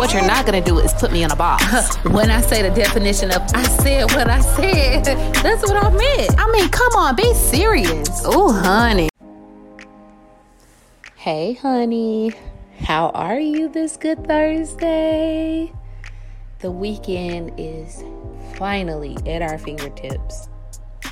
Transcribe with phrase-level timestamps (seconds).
[0.00, 1.94] what you're not gonna do is put me in a box.
[2.04, 5.04] when I say the definition of I said what I said,
[5.42, 6.40] that's what I meant.
[6.40, 8.22] I mean, come on, be serious.
[8.24, 9.10] Oh, honey.
[11.16, 12.32] Hey, honey.
[12.78, 15.70] How are you this good Thursday?
[16.60, 18.02] The weekend is
[18.54, 20.48] finally at our fingertips.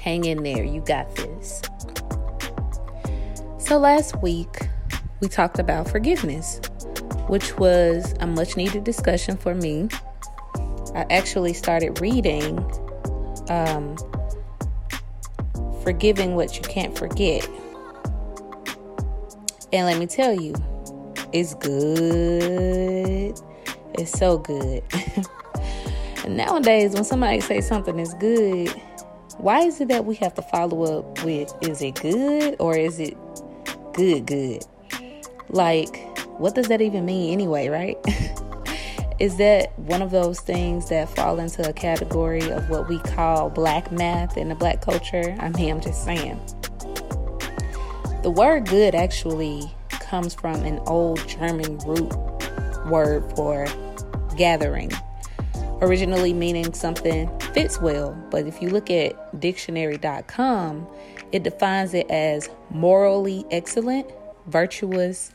[0.00, 1.60] Hang in there, you got this.
[3.59, 4.66] So, last week
[5.20, 6.62] we talked about forgiveness,
[7.28, 9.88] which was a much needed discussion for me.
[10.95, 12.59] I actually started reading
[13.48, 13.96] um,
[15.82, 17.48] Forgiving What You Can't Forget.
[19.73, 20.54] And let me tell you,
[21.32, 23.38] it's good.
[23.98, 24.82] It's so good.
[26.24, 28.70] and nowadays, when somebody says something is good,
[29.37, 32.98] why is it that we have to follow up with is it good or is
[32.98, 33.16] it
[33.92, 34.65] good, good?
[35.51, 36.07] Like,
[36.38, 37.98] what does that even mean anyway, right?
[39.18, 43.51] is that one of those things that fall into a category of what we call
[43.51, 45.37] black math in the black culture?
[45.40, 46.40] I mean, I'm just saying.
[48.23, 52.15] The word good actually comes from an old German root
[52.87, 53.66] word for
[54.37, 54.93] gathering,
[55.80, 58.16] originally meaning something fits well.
[58.30, 60.87] But if you look at dictionary.com,
[61.32, 64.10] it defines it as morally excellent,
[64.47, 65.32] virtuous,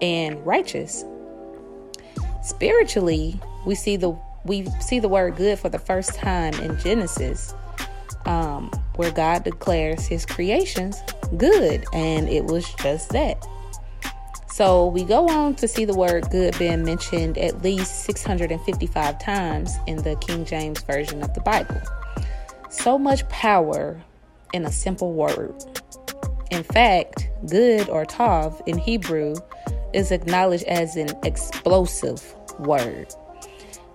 [0.00, 1.04] and righteous.
[2.42, 7.54] Spiritually, we see the we see the word good for the first time in Genesis,
[8.24, 11.02] um, where God declares His creations
[11.36, 13.46] good, and it was just that.
[14.48, 19.76] So we go on to see the word good being mentioned at least 655 times
[19.86, 21.80] in the King James Version of the Bible.
[22.68, 24.02] So much power
[24.52, 25.54] in a simple word.
[26.50, 29.36] In fact, good or tov in Hebrew
[29.92, 33.14] is acknowledged as an explosive word.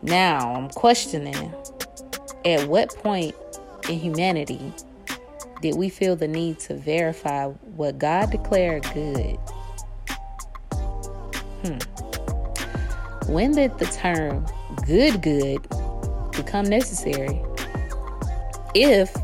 [0.02, 1.54] Now, I'm questioning
[2.44, 3.36] at what point
[3.90, 4.74] in humanity
[5.62, 9.38] did we feel the need to verify what God declared good?
[11.64, 13.32] Hmm.
[13.32, 14.46] When did the term
[14.86, 15.68] good, good
[16.32, 17.42] become necessary?
[18.76, 19.16] If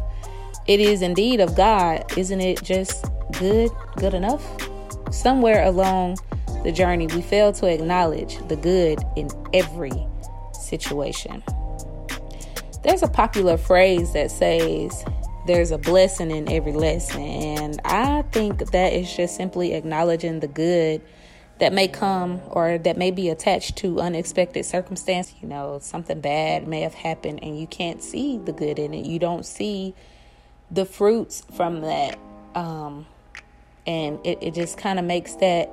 [0.67, 4.43] it is indeed of God, isn't it just good, good enough?
[5.11, 6.17] Somewhere along
[6.63, 10.07] the journey, we fail to acknowledge the good in every
[10.53, 11.43] situation.
[12.83, 15.03] There's a popular phrase that says,
[15.47, 17.21] there's a blessing in every lesson.
[17.21, 21.01] And I think that is just simply acknowledging the good
[21.59, 25.33] that may come or that may be attached to unexpected circumstance.
[25.41, 29.05] You know, something bad may have happened and you can't see the good in it.
[29.05, 29.93] You don't see
[30.71, 32.17] the fruits from that.
[32.55, 33.05] Um,
[33.85, 35.69] and it, it just kind of makes that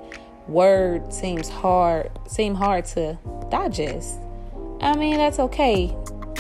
[0.49, 3.19] word seems hard seem hard to
[3.51, 4.19] digest.
[4.81, 5.95] I mean, that's okay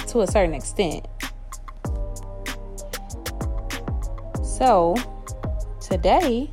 [0.08, 1.06] to a certain extent.
[4.42, 4.94] So,
[5.80, 6.50] today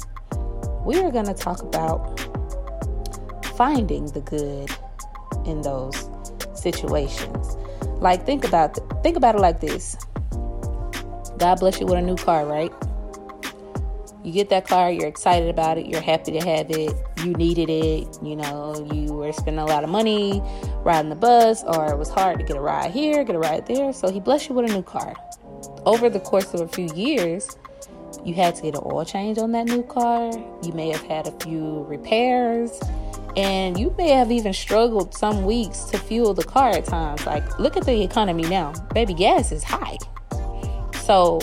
[0.84, 2.20] we are going to talk about
[3.56, 4.70] finding the good
[5.46, 6.10] in those
[6.54, 7.58] situations.
[8.00, 9.96] Like think about think about it like this.
[11.38, 12.72] God bless you with a new car, right?
[14.24, 16.94] You get that car, you're excited about it, you're happy to have it,
[17.24, 20.42] you needed it, you know, you were spending a lot of money
[20.84, 23.66] riding the bus, or it was hard to get a ride here, get a ride
[23.66, 23.94] there.
[23.94, 25.16] So he blessed you with a new car.
[25.86, 27.58] Over the course of a few years,
[28.24, 30.32] you had to get an oil change on that new car.
[30.64, 32.80] You may have had a few repairs.
[33.38, 37.26] And you may have even struggled some weeks to fuel the car at times.
[37.26, 38.72] Like, look at the economy now.
[38.94, 39.98] Baby, gas is high.
[41.04, 41.40] So,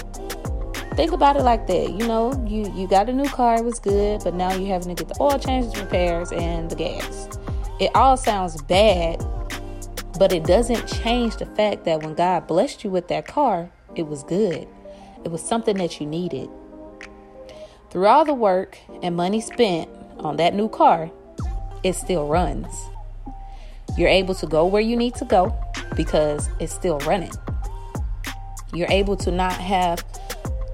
[0.93, 1.93] think about it like that.
[1.93, 4.95] You know, you, you got a new car, it was good, but now you're having
[4.95, 7.29] to get the oil changes, repairs, and the gas.
[7.81, 9.25] It all sounds bad,
[10.19, 14.07] but it doesn't change the fact that when God blessed you with that car, it
[14.07, 14.69] was good.
[15.25, 16.49] It was something that you needed.
[17.91, 19.89] Through all the work and money spent
[20.19, 21.11] on that new car,
[21.83, 22.75] it still runs.
[23.97, 25.55] You're able to go where you need to go
[25.97, 27.33] because it's still running.
[28.73, 30.03] You're able to not have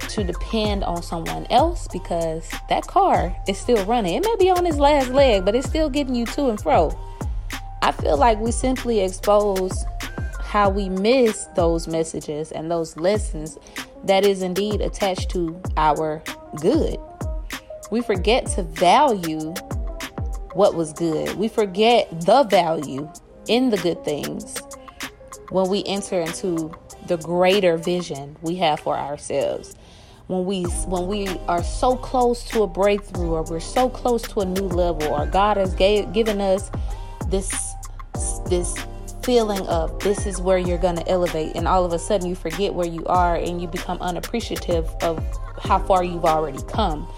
[0.09, 4.15] to depend on someone else because that car is still running.
[4.15, 6.99] It may be on its last leg, but it's still getting you to and fro.
[7.83, 9.85] I feel like we simply expose
[10.41, 13.59] how we miss those messages and those lessons
[14.05, 16.23] that is indeed attached to our
[16.61, 16.99] good.
[17.91, 19.55] We forget to value
[20.55, 21.37] what was good.
[21.37, 23.11] We forget the value
[23.47, 24.57] in the good things
[25.51, 26.73] when we enter into
[27.07, 29.77] the greater vision we have for ourselves.
[30.29, 34.41] When we when we are so close to a breakthrough or we're so close to
[34.41, 36.71] a new level or God has gave, given us
[37.29, 37.73] this
[38.47, 38.77] this
[39.23, 42.35] feeling of this is where you're going to elevate and all of a sudden you
[42.35, 45.19] forget where you are and you become unappreciative of
[45.63, 47.11] how far you've already come.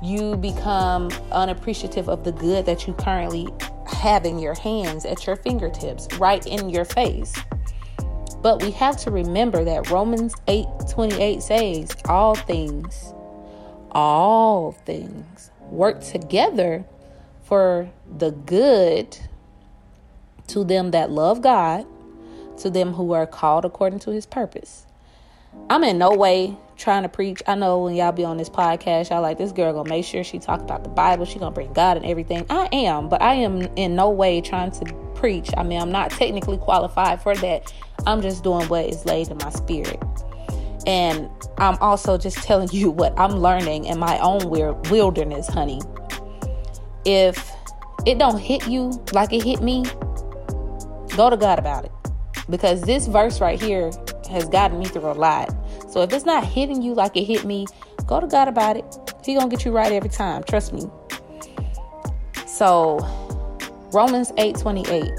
[0.00, 3.48] You become unappreciative of the good that you currently
[3.88, 7.34] have in your hands at your fingertips right in your face
[8.42, 13.14] but we have to remember that Romans 8 28 says, All things,
[13.92, 16.84] all things work together
[17.44, 19.16] for the good
[20.48, 21.86] to them that love God,
[22.58, 24.86] to them who are called according to his purpose.
[25.70, 27.42] I'm in no way trying to preach.
[27.46, 30.24] I know when y'all be on this podcast, y'all like this girl gonna make sure
[30.24, 31.24] she talk about the Bible.
[31.24, 32.44] She gonna bring God and everything.
[32.50, 35.50] I am, but I am in no way trying to preach.
[35.56, 37.72] I mean, I'm not technically qualified for that.
[38.06, 40.02] I'm just doing what is laid in my spirit.
[40.84, 45.80] And I'm also just telling you what I'm learning in my own wilderness, honey.
[47.04, 47.50] If
[48.06, 49.84] it don't hit you like it hit me,
[51.16, 51.92] go to God about it.
[52.50, 53.92] Because this verse right here
[54.28, 55.54] has gotten me through a lot.
[55.92, 57.66] So if it's not hitting you like it hit me,
[58.06, 58.84] go to God about it.
[59.22, 60.42] He gonna get you right every time.
[60.42, 60.86] Trust me.
[62.46, 62.98] So
[63.92, 65.10] Romans 8 28.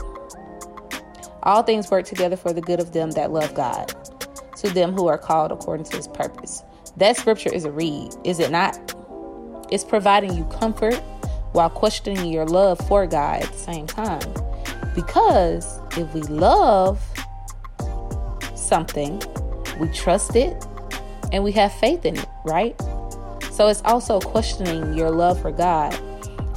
[1.44, 3.94] All things work together for the good of them that love God,
[4.58, 6.64] to them who are called according to his purpose.
[6.98, 8.76] That scripture is a read, is it not?
[9.72, 10.96] It's providing you comfort
[11.52, 14.34] while questioning your love for God at the same time.
[14.96, 17.00] Because if we love
[18.56, 19.22] something,
[19.80, 20.66] we trust it
[21.32, 22.80] and we have faith in it, right?
[23.52, 25.98] So it's also questioning your love for God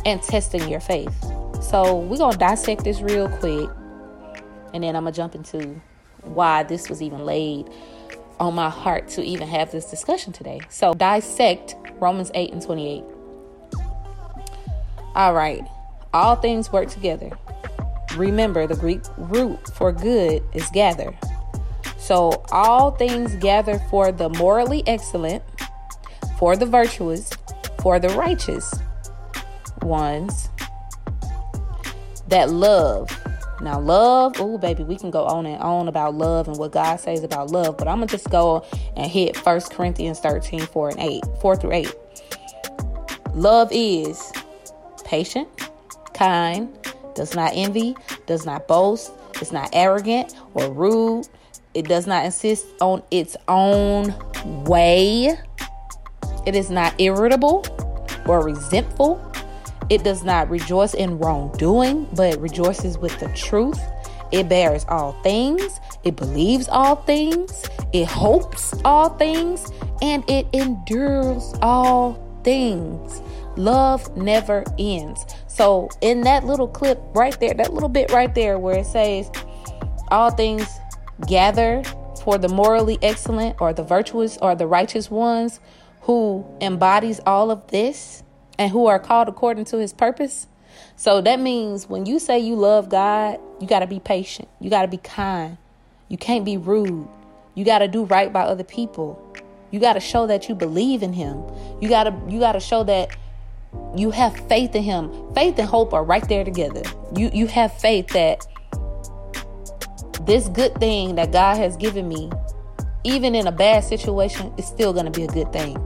[0.04, 1.14] and testing your faith.
[1.62, 3.68] So we're going to dissect this real quick
[4.72, 5.80] and then I'm going to jump into
[6.22, 7.70] why this was even laid
[8.38, 10.60] on my heart to even have this discussion today.
[10.68, 13.04] So dissect Romans 8 and 28.
[15.14, 15.66] All right.
[16.12, 17.30] All things work together.
[18.16, 21.14] Remember, the Greek root for good is gather.
[22.06, 25.42] So all things gather for the morally excellent,
[26.38, 27.32] for the virtuous,
[27.80, 28.72] for the righteous
[29.82, 30.48] ones
[32.28, 33.10] that love.
[33.60, 37.00] Now, love, oh, baby, we can go on and on about love and what God
[37.00, 38.64] says about love, but I'm going to just go
[38.96, 41.94] and hit 1 Corinthians 13, 4 and 8, 4 through 8.
[43.34, 44.32] Love is
[45.04, 45.48] patient,
[46.14, 46.68] kind,
[47.16, 49.10] does not envy, does not boast,
[49.42, 51.26] is not arrogant or rude,
[51.76, 54.14] it does not insist on its own
[54.64, 55.38] way.
[56.46, 57.66] It is not irritable
[58.26, 59.20] or resentful.
[59.90, 63.78] It does not rejoice in wrongdoing, but rejoices with the truth.
[64.32, 65.78] It bears all things.
[66.02, 67.68] It believes all things.
[67.92, 69.70] It hopes all things.
[70.00, 73.20] And it endures all things.
[73.58, 75.26] Love never ends.
[75.46, 79.30] So, in that little clip right there, that little bit right there where it says,
[80.08, 80.66] all things
[81.26, 81.82] gather
[82.22, 85.60] for the morally excellent or the virtuous or the righteous ones
[86.02, 88.22] who embodies all of this
[88.58, 90.46] and who are called according to his purpose.
[90.96, 94.48] So that means when you say you love God, you got to be patient.
[94.60, 95.58] You got to be kind.
[96.08, 97.08] You can't be rude.
[97.54, 99.22] You got to do right by other people.
[99.70, 101.42] You got to show that you believe in him.
[101.80, 103.16] You got to you got to show that
[103.96, 105.10] you have faith in him.
[105.34, 106.82] Faith and hope are right there together.
[107.14, 108.46] You you have faith that
[110.26, 112.30] this good thing that God has given me,
[113.04, 115.76] even in a bad situation, is still going to be a good thing.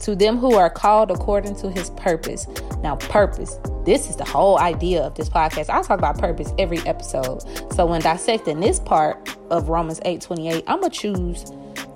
[0.00, 2.46] To them who are called according to his purpose.
[2.82, 3.58] Now, purpose.
[3.84, 5.70] This is the whole idea of this podcast.
[5.70, 7.42] I talk about purpose every episode.
[7.72, 11.44] So when dissecting this part of Romans 8 28, I'm going to choose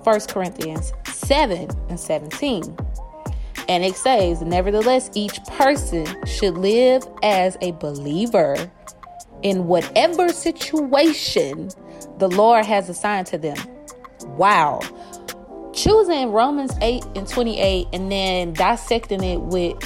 [0.03, 2.77] 1 Corinthians 7 and 17.
[3.69, 8.71] And it says, Nevertheless, each person should live as a believer
[9.43, 11.69] in whatever situation
[12.17, 13.57] the Lord has assigned to them.
[14.25, 14.79] Wow.
[15.73, 19.77] Choosing Romans 8 and 28 and then dissecting it with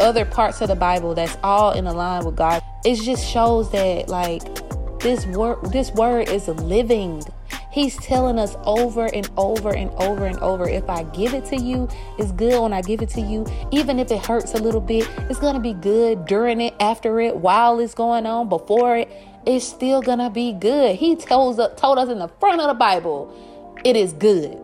[0.00, 4.08] other parts of the Bible that's all in line with God, it just shows that
[4.08, 4.42] like
[5.00, 7.22] this word this word is living
[7.78, 11.56] He's telling us over and over and over and over if I give it to
[11.56, 13.46] you, it's good when I give it to you.
[13.70, 17.20] Even if it hurts a little bit, it's going to be good during it, after
[17.20, 19.08] it, while it's going on, before it.
[19.46, 20.96] It's still going to be good.
[20.96, 23.32] He told us, told us in the front of the Bible,
[23.84, 24.58] it is good.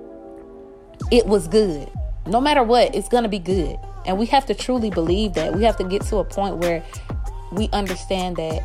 [1.13, 1.89] It was good.
[2.27, 3.79] No matter what, it's going to be good.
[4.07, 5.55] And we have to truly believe that.
[5.55, 6.83] We have to get to a point where
[7.53, 8.65] we understand that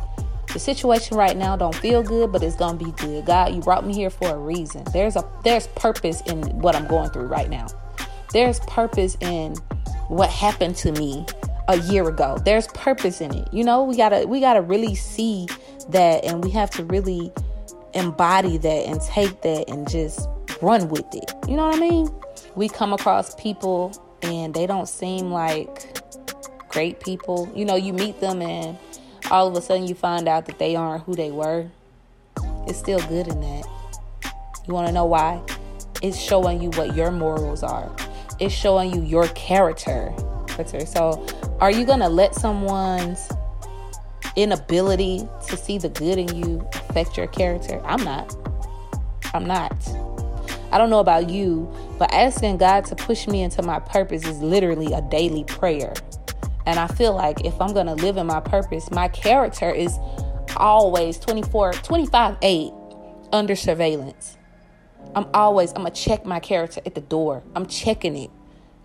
[0.52, 3.26] the situation right now don't feel good, but it's gonna be good.
[3.26, 4.84] God, you brought me here for a reason.
[4.92, 7.66] There's a there's purpose in what I'm going through right now.
[8.32, 9.56] There's purpose in
[10.08, 11.26] what happened to me
[11.68, 12.38] a year ago.
[12.44, 13.48] There's purpose in it.
[13.52, 15.46] You know, we gotta we gotta really see
[15.90, 17.32] that and we have to really
[17.94, 20.28] embody that and take that and just
[20.62, 21.32] run with it.
[21.48, 22.08] You know what I mean?
[22.54, 23.92] We come across people
[24.22, 25.86] and they don't seem like
[26.68, 27.50] great people.
[27.54, 28.76] You know, you meet them and
[29.30, 31.68] all of a sudden you find out that they aren't who they were.
[32.66, 33.66] It's still good in that.
[34.66, 35.42] You want to know why?
[36.02, 37.94] It's showing you what your morals are.
[38.38, 40.14] It's showing you your character.
[40.84, 41.26] So,
[41.60, 43.30] are you going to let someone's
[44.36, 47.80] inability to see the good in you affect your character?
[47.84, 48.36] I'm not.
[49.32, 49.72] I'm not.
[50.70, 54.40] I don't know about you, but asking God to push me into my purpose is
[54.40, 55.94] literally a daily prayer.
[56.70, 59.98] And I feel like if I'm going to live in my purpose, my character is
[60.56, 62.70] always 24, 25, 8
[63.32, 64.38] under surveillance.
[65.16, 67.42] I'm always, I'm going to check my character at the door.
[67.56, 68.30] I'm checking it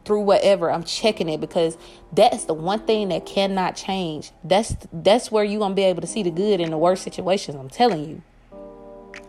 [0.03, 0.71] through whatever.
[0.71, 1.77] I'm checking it because
[2.11, 4.31] that's the one thing that cannot change.
[4.43, 7.03] That's that's where you're going to be able to see the good in the worst
[7.03, 7.55] situations.
[7.55, 8.23] I'm telling you.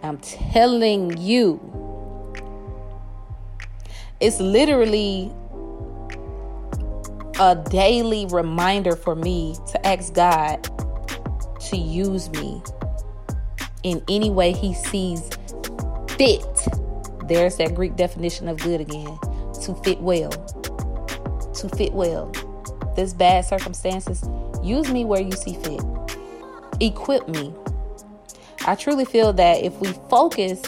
[0.02, 1.60] I'm telling you.
[4.18, 5.30] It's literally
[7.38, 10.62] a daily reminder for me to ask God
[11.60, 12.62] to use me
[13.82, 15.28] in any way He sees
[16.08, 16.42] fit.
[17.28, 19.18] There's that Greek definition of good again
[19.64, 20.30] to fit well.
[20.30, 22.32] To fit well.
[22.94, 24.24] This bad circumstances,
[24.62, 25.82] use me where you see fit.
[26.80, 27.52] Equip me.
[28.66, 30.62] I truly feel that if we focus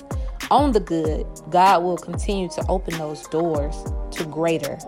[0.51, 3.75] on the good, God will continue to open those doors
[4.13, 4.79] to greater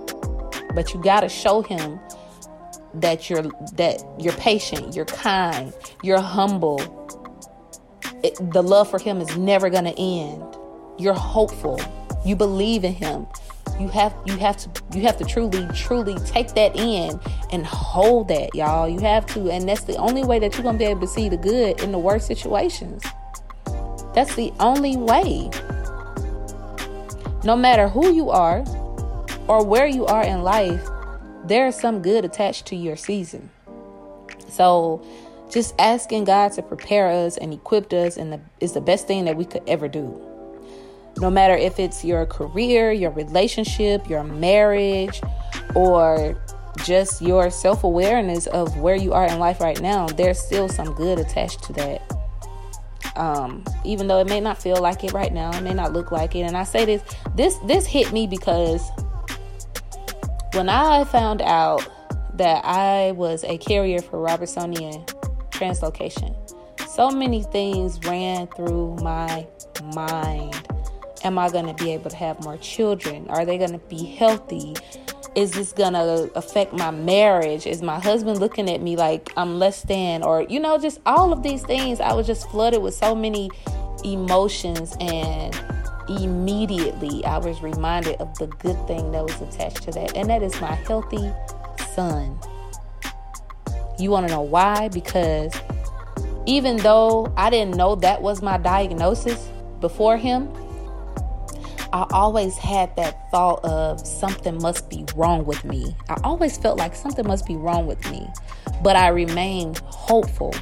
[0.75, 2.01] but you got to show him
[2.95, 3.43] that you're
[3.75, 5.73] that you're patient, you're kind,
[6.03, 6.81] you're humble.
[8.23, 10.43] It, the love for him is never going to end.
[10.99, 11.81] You're hopeful.
[12.25, 13.27] You believe in him.
[13.79, 17.19] You have you have to you have to truly truly take that in
[17.51, 18.89] and hold that, y'all.
[18.89, 21.09] You have to and that's the only way that you're going to be able to
[21.09, 23.03] see the good in the worst situations.
[24.15, 25.51] That's the only way.
[27.43, 28.63] No matter who you are,
[29.51, 30.89] or where you are in life,
[31.45, 33.51] there is some good attached to your season.
[34.49, 35.05] So,
[35.51, 39.37] just asking God to prepare us and equip us and is the best thing that
[39.37, 40.25] we could ever do.
[41.17, 45.21] No matter if it's your career, your relationship, your marriage,
[45.75, 46.41] or
[46.85, 50.95] just your self awareness of where you are in life right now, there's still some
[50.95, 53.17] good attached to that.
[53.17, 56.13] Um, even though it may not feel like it right now, it may not look
[56.13, 56.43] like it.
[56.43, 57.03] And I say this,
[57.35, 58.89] this, this hit me because
[60.55, 61.87] when I found out
[62.35, 65.07] that I was a carrier for Robertsonian
[65.51, 66.35] translocation,
[66.89, 69.47] so many things ran through my
[69.95, 70.67] mind.
[71.23, 73.29] Am I going to be able to have more children?
[73.29, 74.75] Are they going to be healthy?
[75.37, 77.67] Is this going to affect my marriage?
[77.67, 80.23] Is my husband looking at me like I'm less than?
[80.25, 82.01] Or, you know, just all of these things.
[82.01, 83.51] I was just flooded with so many
[84.03, 85.55] emotions and
[86.19, 90.43] immediately I was reminded of the good thing that was attached to that, and that
[90.43, 91.33] is my healthy
[91.95, 92.39] son.
[93.99, 94.89] You want to know why?
[94.89, 95.55] Because
[96.47, 99.49] even though I didn't know that was my diagnosis
[99.81, 100.49] before him,
[101.93, 105.97] I always had that thought of something must be wrong with me.
[106.09, 108.29] I always felt like something must be wrong with me,
[108.83, 110.55] but I remained hopeful.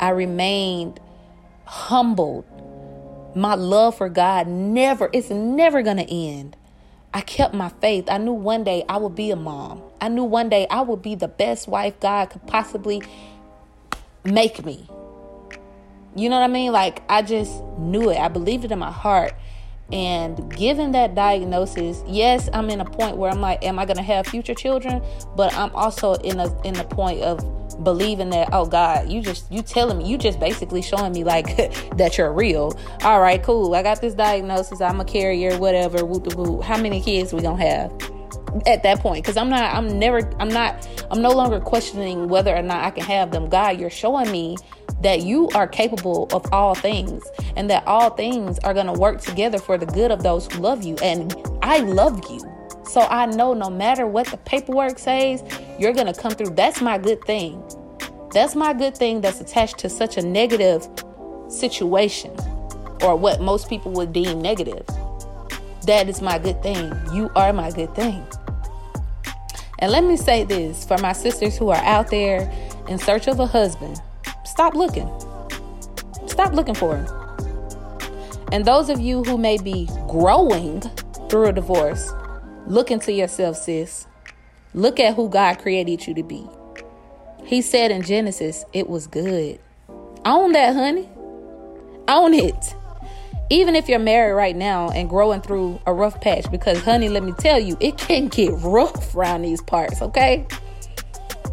[0.00, 1.00] I remained
[1.64, 2.44] humbled
[3.34, 6.56] my love for God never, it's never going to end.
[7.14, 8.06] I kept my faith.
[8.08, 9.82] I knew one day I would be a mom.
[10.00, 13.02] I knew one day I would be the best wife God could possibly
[14.24, 14.88] make me.
[16.14, 16.72] You know what I mean?
[16.72, 18.18] Like, I just knew it.
[18.18, 19.34] I believed it in my heart.
[19.90, 24.02] And given that diagnosis, yes, I'm in a point where I'm like, am I to
[24.02, 25.02] have future children?
[25.36, 27.40] But I'm also in a in the point of
[27.84, 31.56] believing that oh god you just you telling me you just basically showing me like
[31.96, 32.78] that you're real.
[33.02, 33.74] All right cool.
[33.74, 34.80] I got this diagnosis.
[34.80, 36.62] I'm a carrier whatever whoop, whoop.
[36.62, 37.92] how many kids we gonna have
[38.66, 39.24] at that point?
[39.24, 42.90] Because i'm not i'm never i'm not i'm no longer questioning whether or not i
[42.90, 43.48] can have them.
[43.48, 44.56] God you're showing me
[45.02, 47.24] that you are capable of all things
[47.56, 50.60] and that all things are going to work together for the good of those who
[50.60, 52.40] love you and i love you
[52.92, 55.42] so I know no matter what the paperwork says,
[55.78, 56.50] you're going to come through.
[56.50, 57.62] That's my good thing.
[58.32, 60.86] That's my good thing that's attached to such a negative
[61.48, 62.36] situation
[63.02, 64.84] or what most people would deem negative.
[65.86, 66.92] That is my good thing.
[67.14, 68.26] You are my good thing.
[69.78, 72.50] And let me say this for my sisters who are out there
[72.88, 74.00] in search of a husband
[74.52, 75.10] stop looking.
[76.26, 77.06] Stop looking for him.
[78.52, 80.80] And those of you who may be growing
[81.28, 82.12] through a divorce,
[82.66, 84.06] Look into yourself, sis.
[84.72, 86.46] Look at who God created you to be.
[87.44, 89.58] He said in Genesis, it was good.
[90.24, 91.08] Own that, honey.
[92.06, 92.74] Own it.
[93.50, 97.24] Even if you're married right now and growing through a rough patch, because, honey, let
[97.24, 100.46] me tell you, it can get rough around these parts, okay?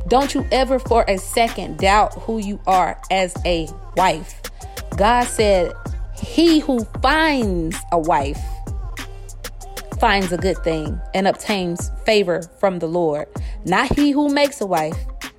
[0.08, 4.42] Don't you ever for a second doubt who you are as a wife.
[4.98, 5.74] God said,
[6.22, 8.42] He who finds a wife
[10.00, 13.28] finds a good thing and obtains favor from the Lord.
[13.66, 14.98] Not he who makes a wife.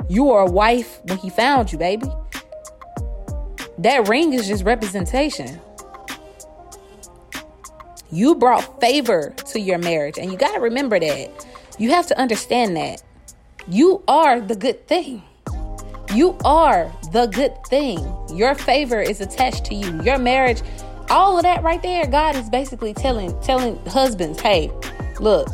[0.08, 2.06] You are a wife when he found you, baby.
[3.78, 5.58] That ring is just representation.
[8.12, 11.46] You brought favor to your marriage, and you got to remember that.
[11.78, 13.02] You have to understand that.
[13.68, 15.22] You are the good thing.
[16.14, 17.98] You are the good thing.
[18.34, 20.02] Your favor is attached to you.
[20.02, 20.62] Your marriage,
[21.08, 24.70] all of that right there, God is basically telling telling husbands, "Hey,
[25.20, 25.48] look,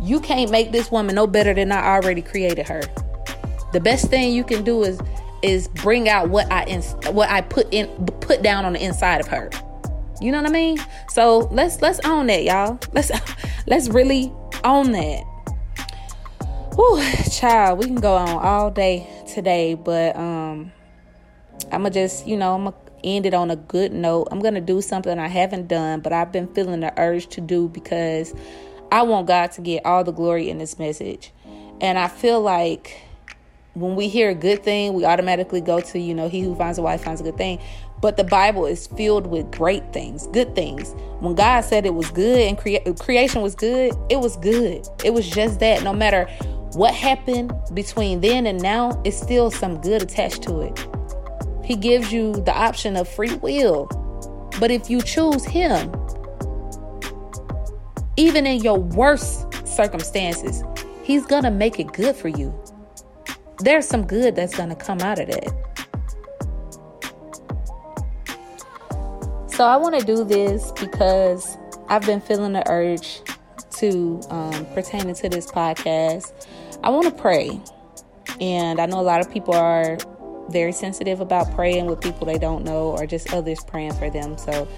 [0.00, 2.82] you can't make this woman no better than I already created her.
[3.72, 5.00] The best thing you can do is
[5.42, 6.64] is bring out what I
[7.10, 7.88] what I put in
[8.20, 9.50] put down on the inside of her.
[10.20, 10.78] You know what I mean?
[11.08, 12.78] So let's let's own that, y'all.
[12.92, 13.10] Let's
[13.66, 14.32] let's really
[14.64, 15.24] own that.
[16.76, 17.00] Whew,
[17.30, 20.72] child, we can go on all day today, but um
[21.70, 24.26] I'ma just, you know, I'm gonna end it on a good note.
[24.32, 27.68] I'm gonna do something I haven't done, but I've been feeling the urge to do
[27.68, 28.34] because
[28.90, 31.32] I want God to get all the glory in this message.
[31.80, 33.00] And I feel like
[33.74, 36.78] when we hear a good thing, we automatically go to, you know, he who finds
[36.78, 37.60] a wife finds a good thing.
[38.00, 40.92] But the Bible is filled with great things, good things.
[41.20, 44.86] When God said it was good and crea- creation was good, it was good.
[45.04, 45.82] It was just that.
[45.82, 46.28] No matter
[46.74, 50.86] what happened between then and now, is still some good attached to it.
[51.64, 53.86] He gives you the option of free will.
[54.60, 55.92] But if you choose Him,
[58.16, 60.62] even in your worst circumstances,
[61.02, 62.52] He's gonna make it good for you
[63.60, 65.48] there's some good that's to come out of that.
[69.46, 71.56] So I want to do this because
[71.88, 73.22] I've been feeling the urge
[73.76, 76.32] to um, pertaining to this podcast.
[76.84, 77.58] I want to pray,
[78.42, 79.96] and I know a lot of people are
[80.50, 84.36] very sensitive about praying with people they don't know or just others praying for them.
[84.36, 84.68] So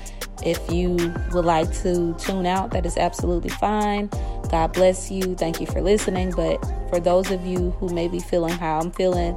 [0.44, 4.08] if you would like to tune out, that is absolutely fine.
[4.52, 5.34] God bless you.
[5.34, 6.30] Thank you for listening.
[6.30, 9.36] But for those of you who may be feeling how I'm feeling,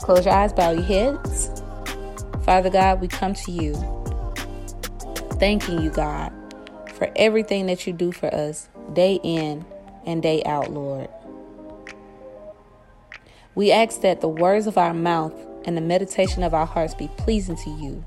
[0.00, 1.62] close your eyes, bow your heads.
[2.44, 3.74] Father God, we come to you,
[5.32, 6.32] thanking you, God,
[6.94, 9.66] for everything that you do for us day in
[10.06, 11.10] and day out, Lord.
[13.58, 17.08] We ask that the words of our mouth and the meditation of our hearts be
[17.16, 18.04] pleasing to you.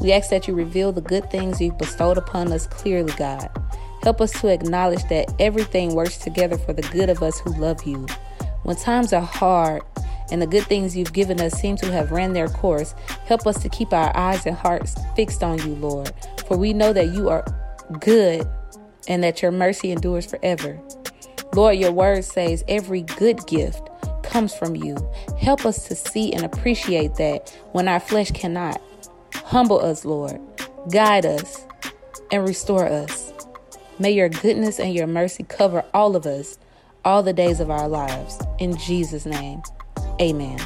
[0.00, 3.50] We ask that you reveal the good things you've bestowed upon us clearly, God.
[4.02, 7.82] Help us to acknowledge that everything works together for the good of us who love
[7.84, 8.06] you.
[8.62, 9.82] When times are hard
[10.32, 12.94] and the good things you've given us seem to have ran their course,
[13.26, 16.10] help us to keep our eyes and hearts fixed on you, Lord.
[16.48, 17.44] For we know that you are
[18.00, 18.48] good
[19.08, 20.80] and that your mercy endures forever.
[21.52, 23.89] Lord, your word says every good gift
[24.30, 24.96] comes from you.
[25.38, 28.80] Help us to see and appreciate that when our flesh cannot.
[29.34, 30.40] Humble us, Lord.
[30.90, 31.66] Guide us
[32.30, 33.32] and restore us.
[33.98, 36.58] May your goodness and your mercy cover all of us
[37.04, 38.38] all the days of our lives.
[38.58, 39.62] In Jesus' name,
[40.20, 40.60] amen.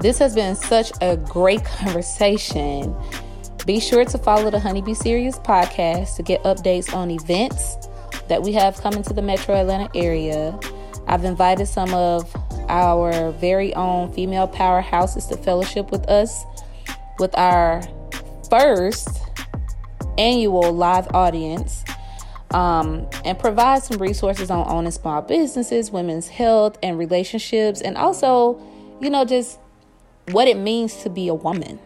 [0.00, 2.94] This has been such a great conversation.
[3.66, 7.76] Be sure to follow the Honeybee Series podcast to get updates on events
[8.28, 10.58] that we have coming to the metro Atlanta area.
[11.14, 12.28] I've invited some of
[12.68, 16.44] our very own female powerhouses to fellowship with us
[17.20, 17.82] with our
[18.50, 19.08] first
[20.18, 21.84] annual live audience
[22.50, 28.60] um, and provide some resources on owning small businesses, women's health and relationships, and also,
[29.00, 29.60] you know, just
[30.32, 31.78] what it means to be a woman.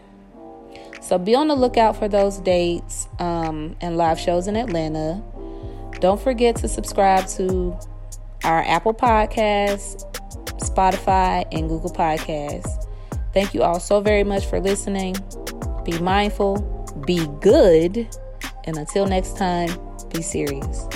[1.01, 5.21] So be on the lookout for those dates um, and live shows in Atlanta.
[5.99, 7.77] Don't forget to subscribe to
[8.43, 10.05] our Apple Podcasts,
[10.59, 12.85] Spotify, and Google Podcasts.
[13.33, 15.15] Thank you all so very much for listening.
[15.83, 16.57] Be mindful,
[17.05, 18.07] be good,
[18.65, 19.69] and until next time,
[20.13, 20.87] be serious.